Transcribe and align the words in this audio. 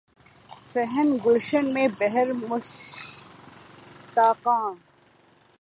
صحن 0.65 1.17
گلشن 1.25 1.73
میں 1.73 1.87
بہر 1.99 2.27
مشتاقاں 2.41 2.73